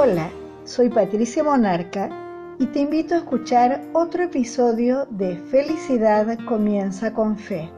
[0.00, 0.30] Hola,
[0.64, 7.68] soy Patricia Monarca y te invito a escuchar otro episodio de Felicidad comienza con fe.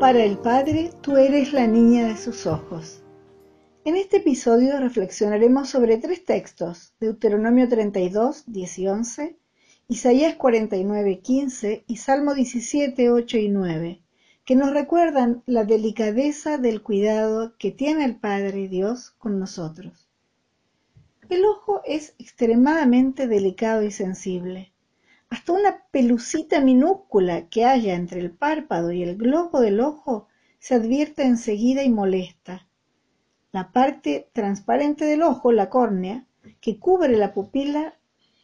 [0.00, 3.02] Para el Padre, tú eres la niña de sus ojos.
[3.84, 9.38] En este episodio reflexionaremos sobre tres textos, Deuteronomio 32, 10 y 11,
[9.88, 14.02] Isaías 49, 15 y Salmo 17, 8 y 9,
[14.48, 20.08] que nos recuerdan la delicadeza del cuidado que tiene el Padre Dios con nosotros.
[21.28, 24.72] El ojo es extremadamente delicado y sensible.
[25.28, 30.76] Hasta una pelucita minúscula que haya entre el párpado y el globo del ojo se
[30.76, 32.66] advierte enseguida y molesta.
[33.52, 36.24] La parte transparente del ojo, la córnea,
[36.62, 37.98] que cubre la pupila,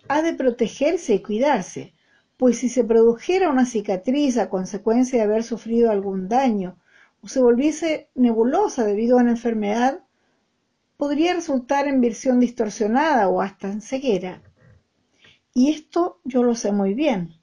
[0.09, 1.95] ha de protegerse y cuidarse,
[2.37, 6.77] pues si se produjera una cicatriz a consecuencia de haber sufrido algún daño
[7.23, 10.01] o se volviese nebulosa debido a una enfermedad,
[10.97, 14.43] podría resultar en visión distorsionada o hasta en ceguera.
[15.55, 17.35] Y esto yo lo sé muy bien.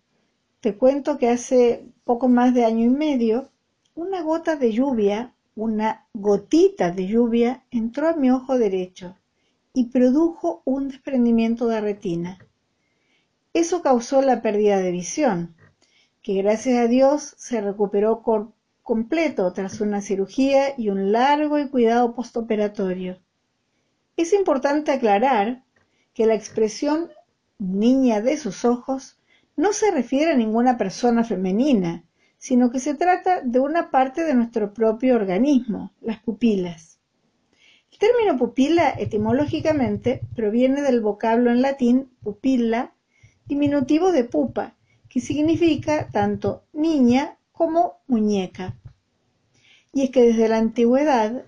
[0.60, 3.50] Te cuento que hace poco más de año y medio,
[3.96, 9.16] una gota de lluvia, una gotita de lluvia, entró a mi ojo derecho
[9.74, 12.38] y produjo un desprendimiento de retina.
[13.54, 15.56] Eso causó la pérdida de visión,
[16.22, 18.24] que gracias a Dios se recuperó
[18.82, 23.20] completo tras una cirugía y un largo y cuidado postoperatorio.
[24.16, 25.64] Es importante aclarar
[26.14, 27.10] que la expresión
[27.58, 29.20] niña de sus ojos
[29.56, 32.06] no se refiere a ninguna persona femenina,
[32.38, 37.00] sino que se trata de una parte de nuestro propio organismo, las pupilas.
[37.92, 42.94] El término pupila etimológicamente proviene del vocablo en latín pupilla,
[43.46, 44.76] diminutivo de pupa,
[45.10, 48.76] que significa tanto niña como muñeca.
[49.94, 51.46] Y es que desde la antigüedad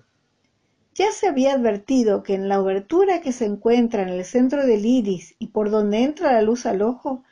[0.94, 4.86] ya se había advertido que en la obertura que se encuentra en el centro del
[4.86, 7.24] iris y por donde entra la luz al ojo,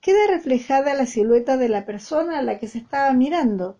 [0.00, 3.78] queda reflejada la silueta de la persona a la que se estaba mirando.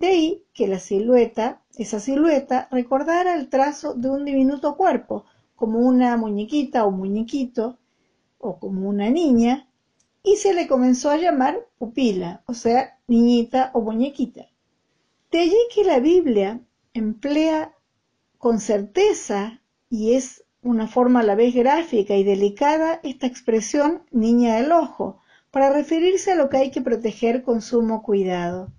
[0.00, 5.78] De ahí que la silueta, esa silueta, recordara el trazo de un diminuto cuerpo, como
[5.78, 7.78] una muñequita o muñequito,
[8.38, 9.68] o como una niña,
[10.22, 14.46] y se le comenzó a llamar pupila, o sea, niñita o muñequita.
[15.30, 16.60] De allí que la Biblia
[16.94, 17.74] emplea
[18.38, 24.56] con certeza, y es una forma a la vez gráfica y delicada, esta expresión niña
[24.56, 28.72] del ojo, para referirse a lo que hay que proteger con sumo cuidado.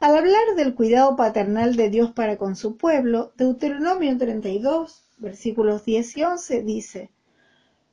[0.00, 6.16] Al hablar del cuidado paternal de Dios para con su pueblo, Deuteronomio 32, versículos 10
[6.16, 7.10] y 11 dice,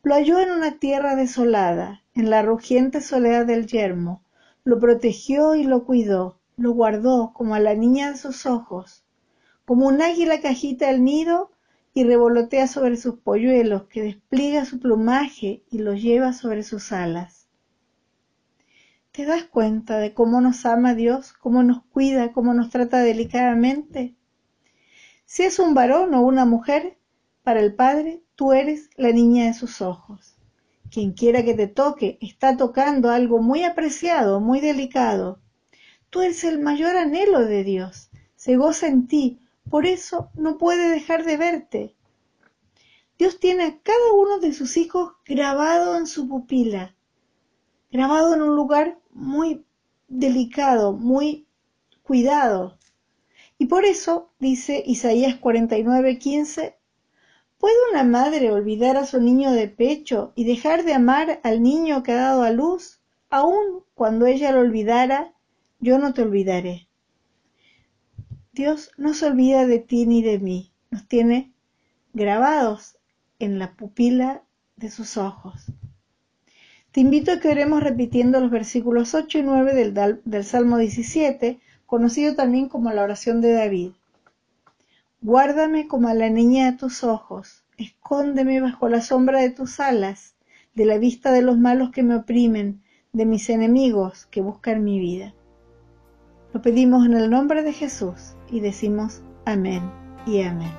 [0.06, 4.22] lo halló en una tierra desolada, en la rugiente soledad del yermo,
[4.64, 9.04] lo protegió y lo cuidó, lo guardó como a la niña de sus ojos,
[9.66, 11.50] como un águila que agita el nido
[11.96, 17.48] y revolotea sobre sus polluelos, que despliega su plumaje y los lleva sobre sus alas.
[19.12, 24.14] ¿Te das cuenta de cómo nos ama Dios, cómo nos cuida, cómo nos trata delicadamente?
[25.26, 26.96] Si es un varón o una mujer,
[27.46, 30.36] para el Padre tú eres la niña de sus ojos.
[30.90, 35.40] Quien quiera que te toque está tocando algo muy apreciado, muy delicado.
[36.10, 38.10] Tú eres el mayor anhelo de Dios.
[38.36, 39.40] Se goza en ti,
[39.70, 41.96] por eso no puede dejar de verte.
[43.20, 46.96] Dios tiene a cada uno de sus hijos grabado en su pupila,
[47.92, 49.64] grabado en un lugar muy
[50.08, 51.46] delicado, muy
[52.02, 52.80] cuidado.
[53.60, 56.76] Y por eso, dice Isaías 49, 15,
[57.58, 62.04] ¿Puede una madre olvidar a su niño de pecho y dejar de amar al niño
[62.04, 63.00] que ha dado a luz?
[63.30, 65.34] Aun cuando ella lo olvidara,
[65.80, 66.88] yo no te olvidaré.
[68.52, 71.52] Dios no se olvida de ti ni de mí, nos tiene
[72.14, 72.98] grabados
[73.40, 74.44] en la pupila
[74.78, 75.66] de sus ojos.
[76.92, 81.60] Te invito a que oremos repitiendo los versículos 8 y 9 del, del Salmo 17,
[81.86, 83.92] conocido también como la oración de David.
[85.22, 90.36] Guárdame como a la niña de tus ojos, escóndeme bajo la sombra de tus alas,
[90.76, 92.84] de la vista de los malos que me oprimen,
[93.14, 95.34] de mis enemigos que buscan mi vida.
[96.54, 99.82] Lo pedimos en el nombre de Jesús y decimos amén
[100.26, 100.72] y amén.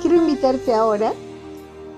[0.00, 1.12] Quiero invitarte ahora